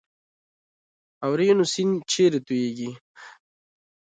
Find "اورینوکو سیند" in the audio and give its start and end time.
1.25-1.95